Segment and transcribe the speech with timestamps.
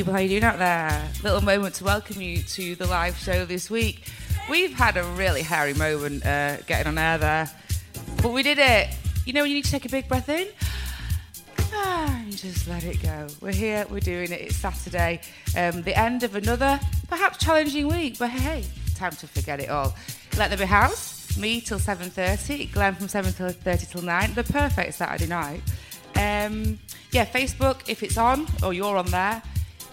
[0.00, 1.10] people, how you doing out there?
[1.22, 4.04] Little moment to welcome you to the live show this week.
[4.48, 7.50] We've had a really hairy moment uh, getting on air there,
[8.22, 8.88] but we did it.
[9.26, 10.48] You know when you need to take a big breath in?
[11.74, 13.26] Ah, and just let it go.
[13.42, 14.40] We're here, we're doing it.
[14.40, 15.20] It's Saturday,
[15.54, 16.80] um, the end of another
[17.10, 18.64] perhaps challenging week, but hey,
[18.94, 19.94] time to forget it all.
[20.38, 25.26] Let there be house, me till 7.30, Glenn from 7.30 till 9, the perfect Saturday
[25.26, 25.60] night.
[26.16, 26.78] Um,
[27.12, 29.42] yeah, Facebook, if it's on or you're on there,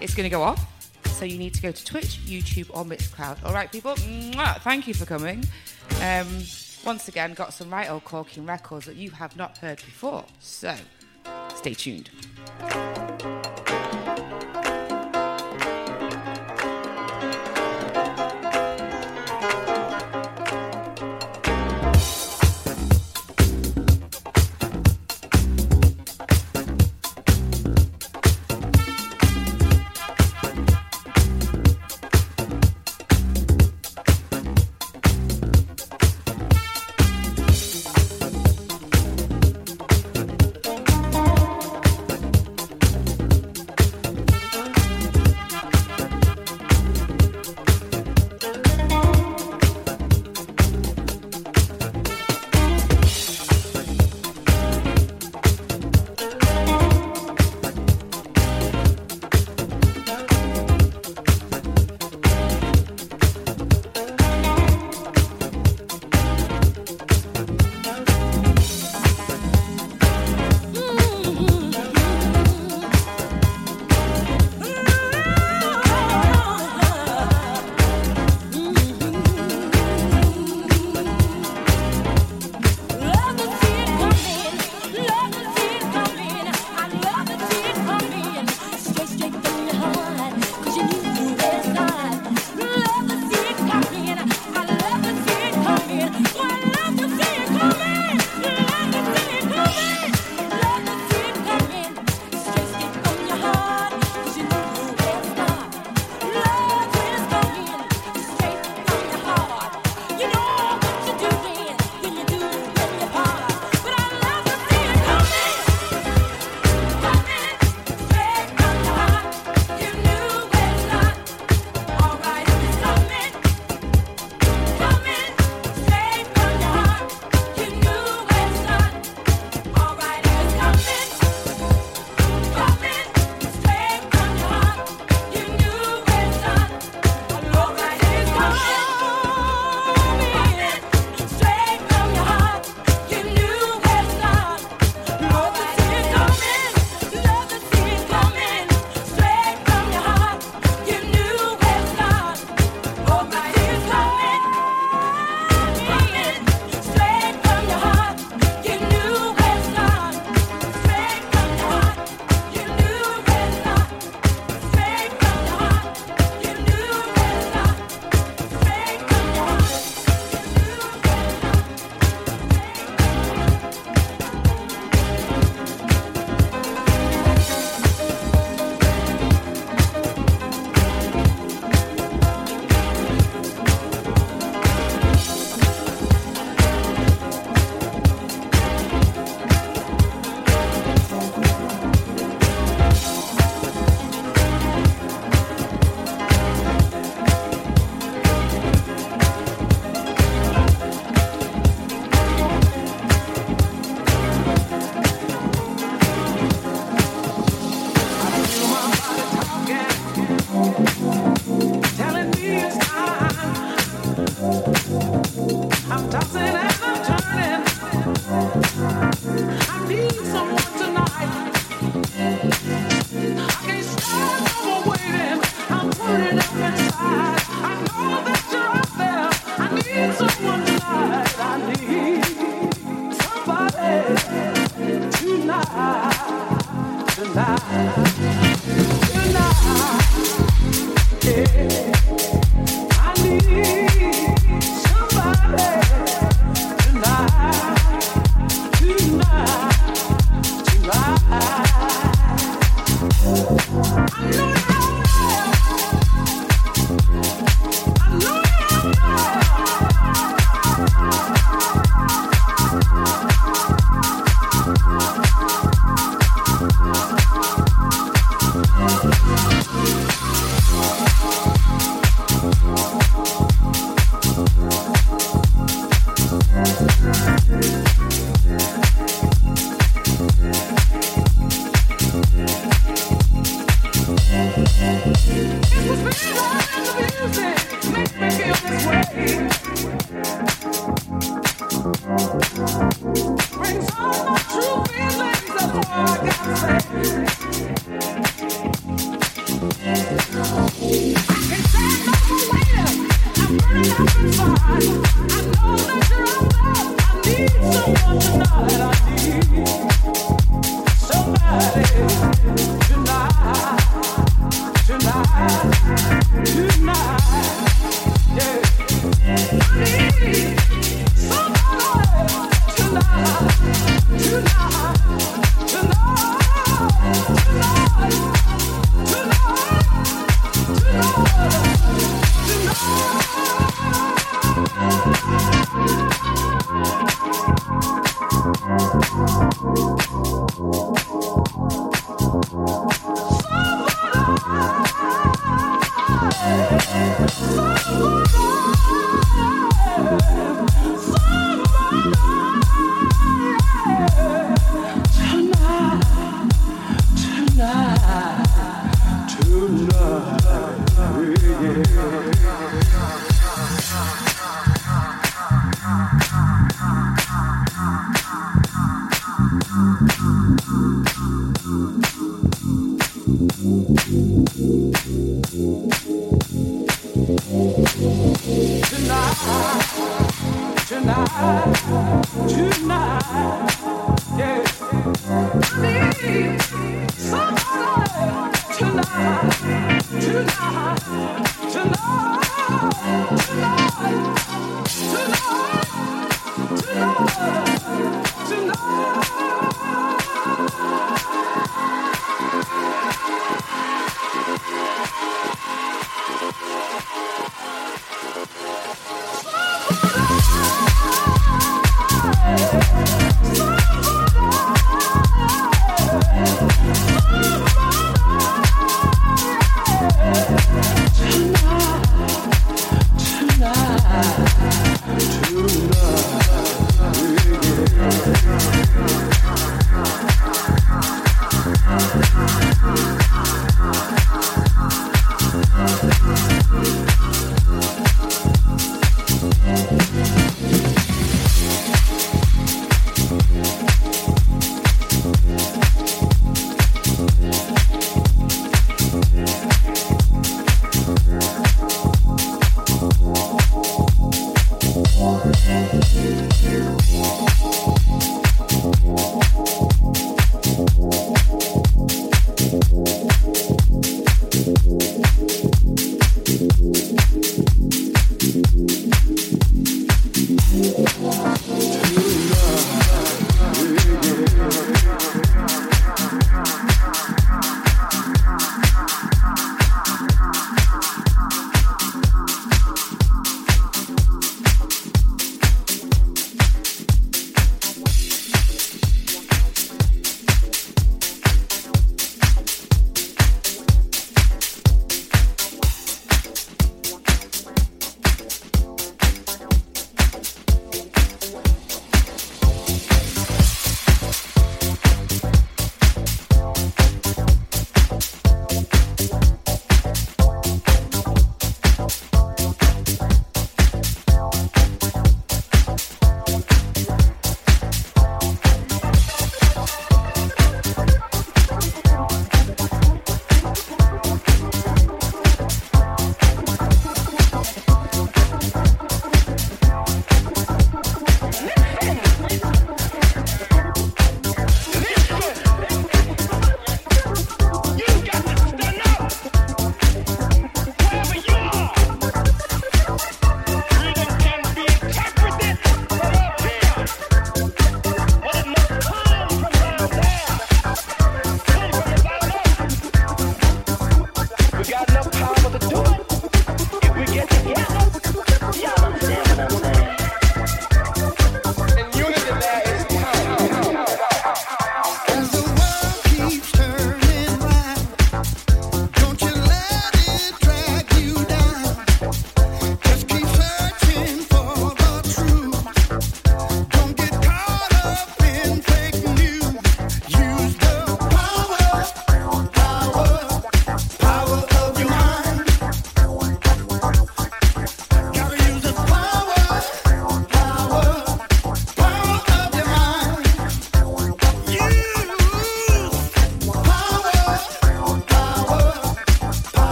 [0.00, 0.70] it's going to go off.
[1.06, 3.44] So you need to go to Twitch, YouTube, or Mixcloud.
[3.44, 3.94] All right, people.
[3.94, 5.44] Mwah, thank you for coming.
[6.02, 6.26] Um,
[6.84, 10.24] once again, got some right old corking records that you have not heard before.
[10.40, 10.74] So
[11.54, 12.10] stay tuned.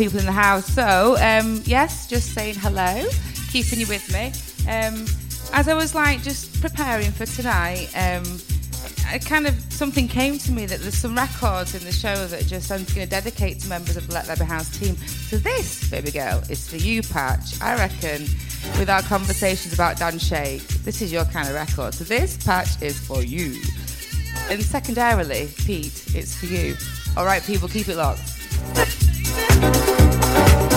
[0.00, 0.64] People in the house.
[0.64, 3.06] So, um, yes, just saying hello,
[3.52, 4.32] keeping you with me.
[4.66, 5.04] Um,
[5.52, 8.24] as I was like just preparing for tonight, um,
[9.06, 12.46] I kind of something came to me that there's some records in the show that
[12.46, 14.96] just I'm going to dedicate to members of the Let There Be House team.
[14.96, 17.60] So this, baby girl, is for you, Patch.
[17.60, 18.22] I reckon
[18.78, 21.92] with our conversations about Dan Shake, this is your kind of record.
[21.92, 23.60] So this patch is for you.
[24.48, 26.74] And secondarily, Pete, it's for you.
[27.18, 28.29] All right, people, keep it locked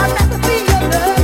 [0.07, 1.22] never be your love.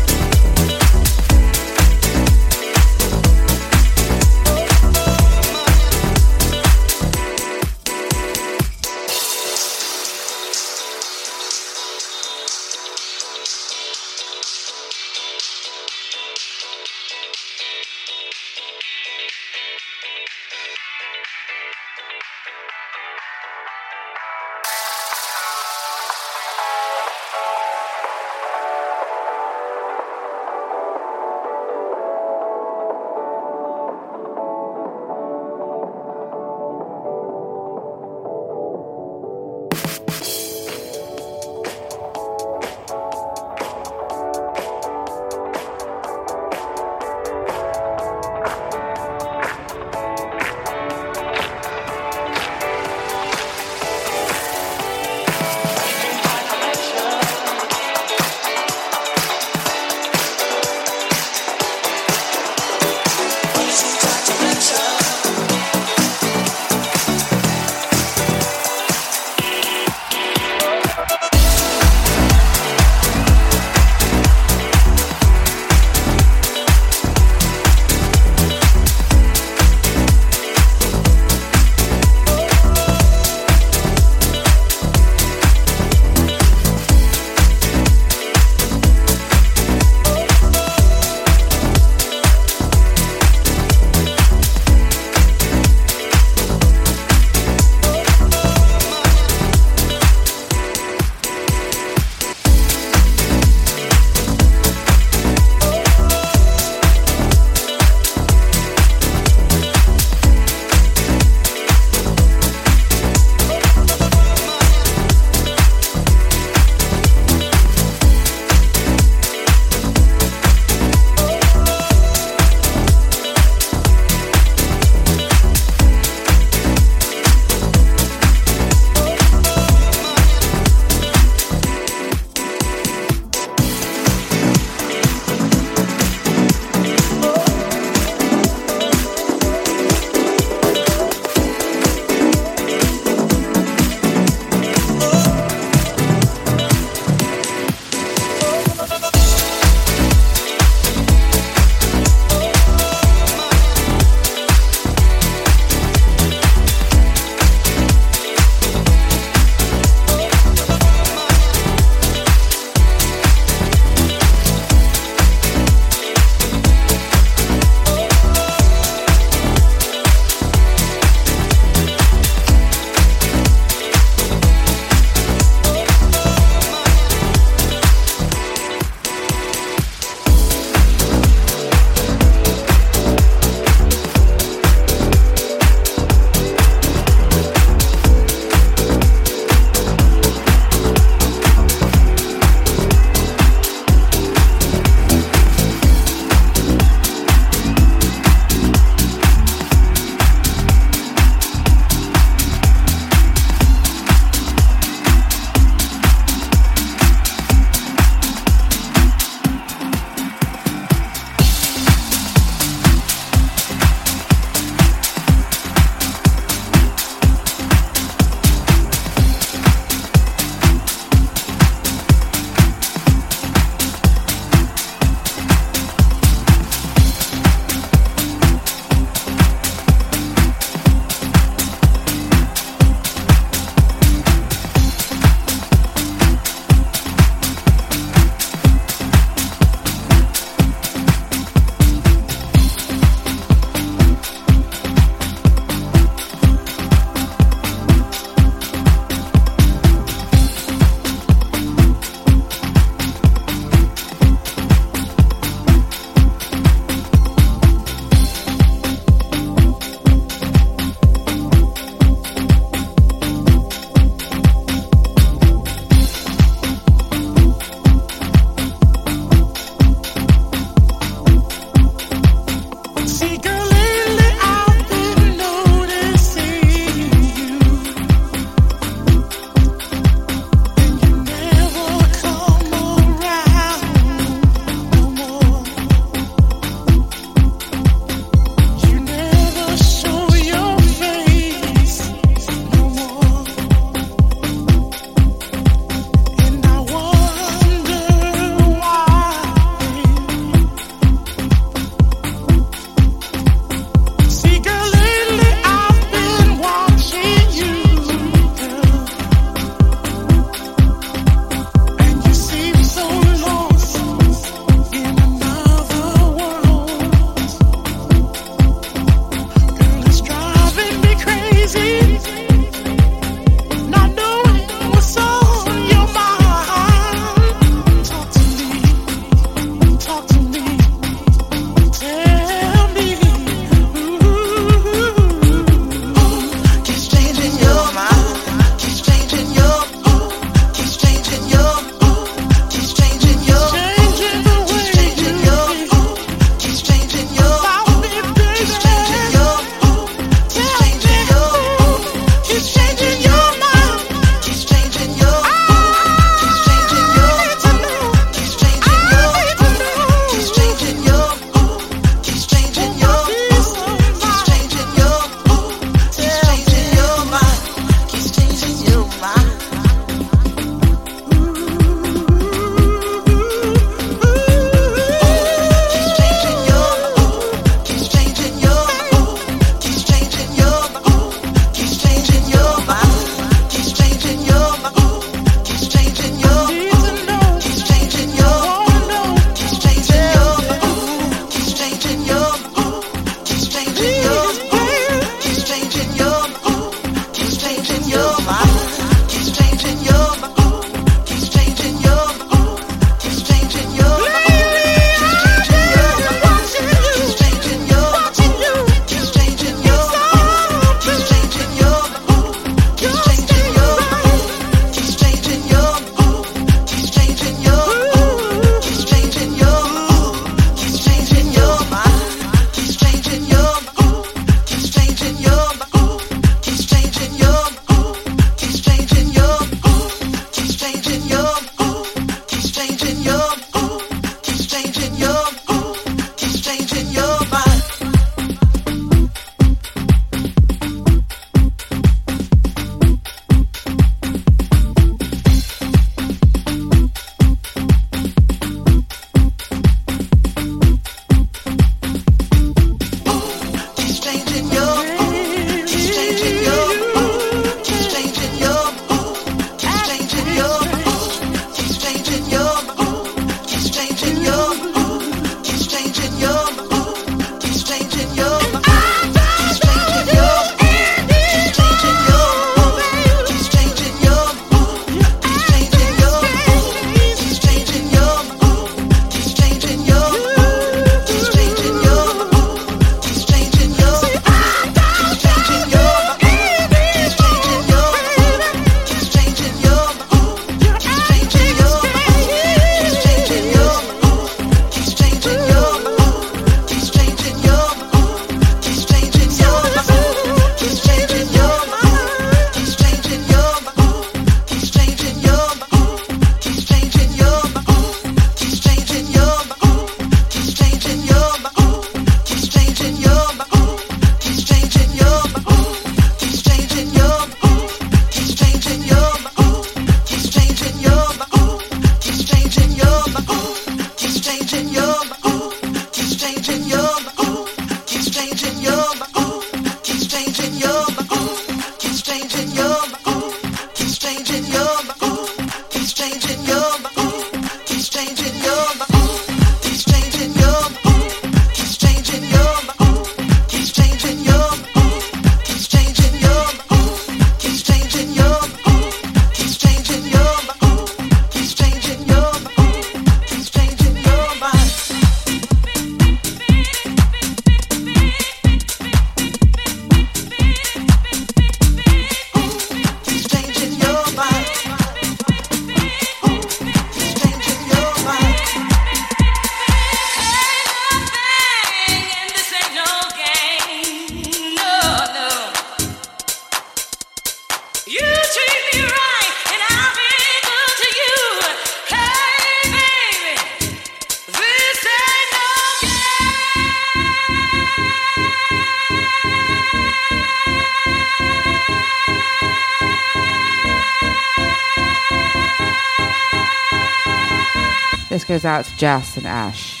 [598.61, 600.00] Goes out to Jess and Ash.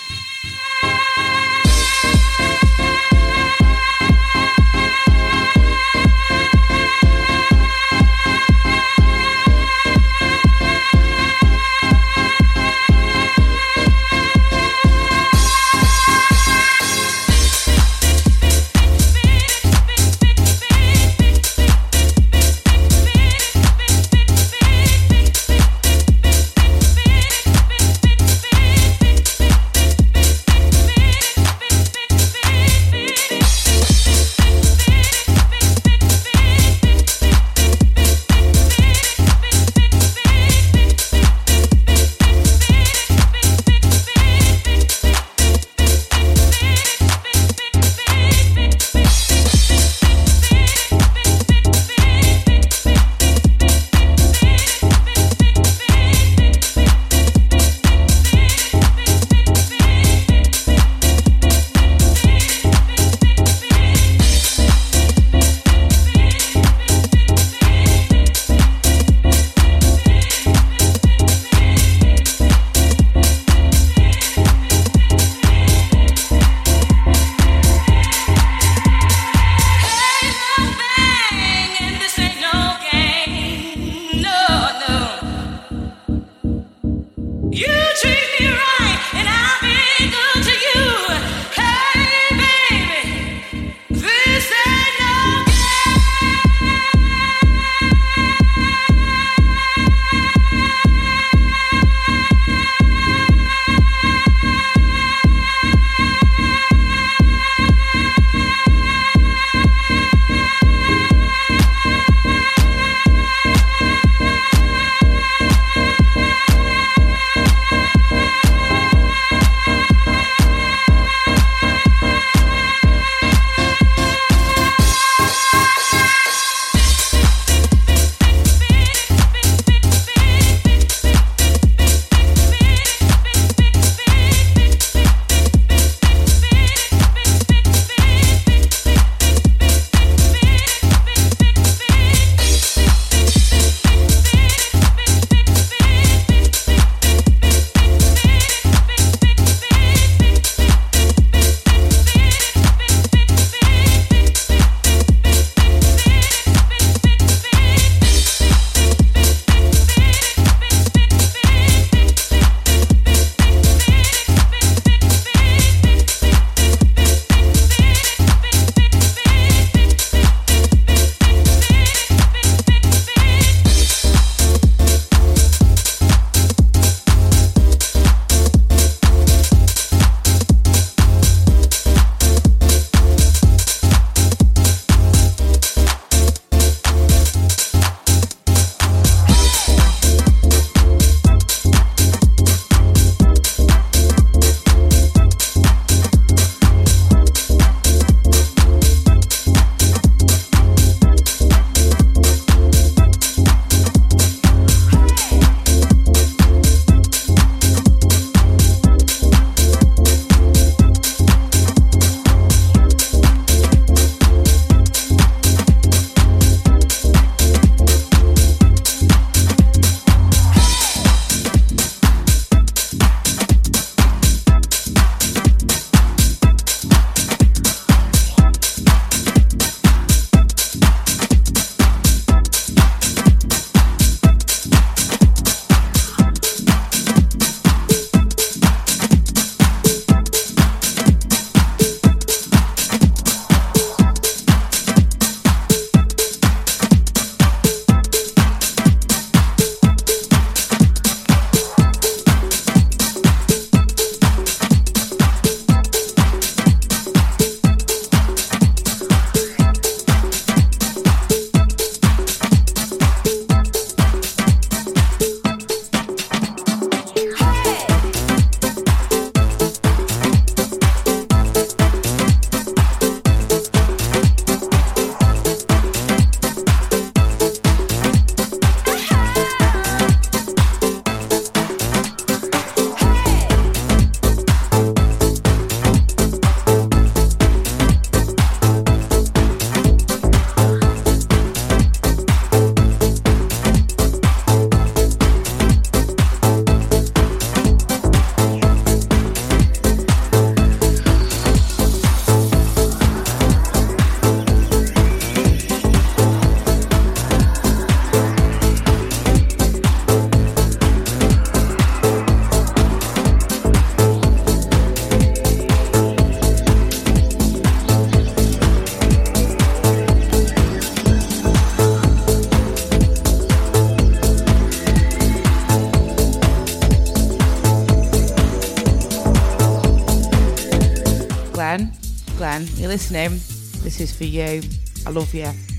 [332.91, 333.39] Listening.
[333.83, 334.61] This is for you.
[335.07, 335.70] I love you.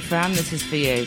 [0.00, 1.06] Fran, this is for you.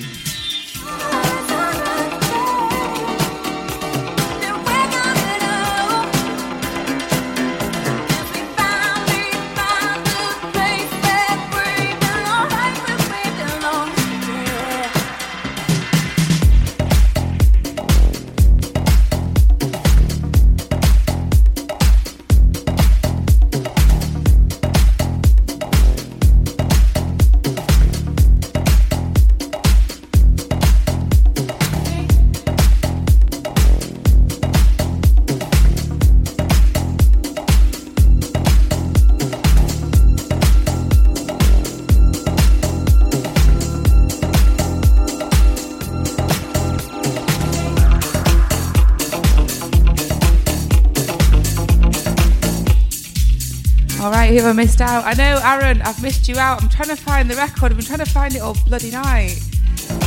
[54.37, 55.03] Have I missed out?
[55.03, 56.61] I know, Aaron, I've missed you out.
[56.61, 57.71] I'm trying to find the record.
[57.71, 59.35] I've been trying to find it all bloody night.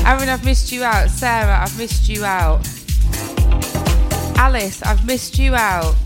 [0.07, 1.11] Aaron, I've missed you out.
[1.11, 2.61] Sarah, I've missed you out.
[4.39, 5.97] Alice, I've missed you out.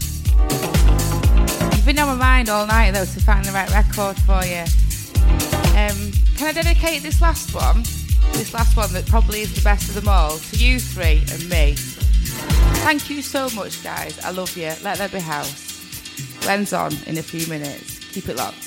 [1.74, 4.64] You've been on my mind all night though to find the right record for you.
[5.76, 7.82] Um, can I dedicate this last one,
[8.32, 11.46] this last one that probably is the best of them all, to you three and
[11.50, 11.74] me?
[12.86, 14.18] Thank you so much, guys.
[14.24, 14.72] I love you.
[14.82, 16.40] Let there be house.
[16.40, 17.93] Glenn's on in a few minutes.
[18.14, 18.63] Keep it locked.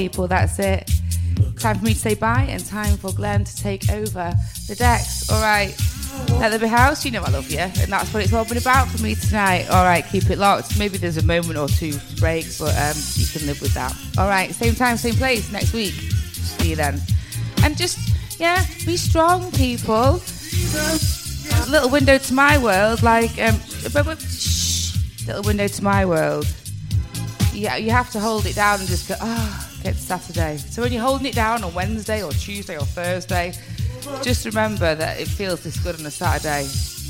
[0.00, 0.90] People, that's it.
[1.58, 4.32] Time for me to say bye and time for Glenn to take over
[4.66, 5.30] the decks.
[5.30, 5.78] All right.
[6.42, 8.88] At the house, you know I love you, and that's what it's all been about
[8.88, 9.68] for me tonight.
[9.68, 10.78] All right, keep it locked.
[10.78, 13.94] Maybe there's a moment or two to break, but um, you can live with that.
[14.16, 15.92] All right, same time, same place next week.
[15.92, 16.98] See you then.
[17.62, 17.98] And just,
[18.40, 20.20] yeah, be strong, people.
[21.68, 23.60] Little window to my world, like, um,
[24.18, 24.96] shh,
[25.26, 26.46] little window to my world.
[27.52, 30.58] Yeah, you have to hold it down and just go, ah, oh, it's Saturday.
[30.58, 33.54] So when you're holding it down on Wednesday or Tuesday or Thursday,
[34.22, 36.62] just remember that it feels this good on a Saturday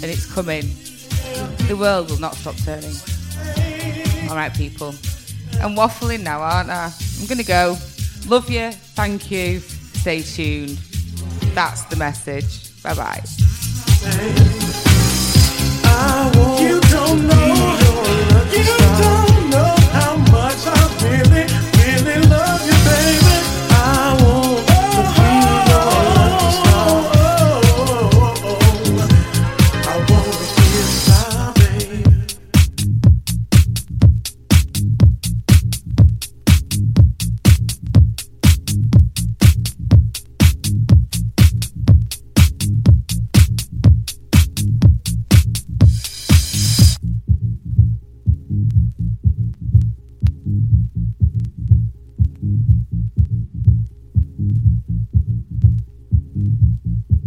[0.03, 0.63] and it's coming.
[1.69, 2.95] The world will not stop turning.
[4.29, 4.95] All right, people.
[5.61, 6.93] I'm waffling now, aren't I?
[7.21, 7.77] I'm going to go.
[8.27, 8.71] Love you.
[8.71, 9.61] Thank you.
[9.61, 10.79] Stay tuned.
[11.55, 12.81] That's the message.
[12.83, 13.21] Bye bye.